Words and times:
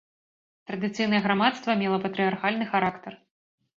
Традыцыйнае 0.69 1.21
грамадства 1.27 1.71
мела 1.85 1.97
патрыярхальны 2.07 2.65
характар. 2.73 3.13